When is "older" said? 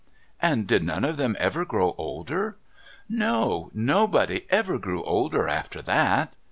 1.95-2.57, 5.03-5.47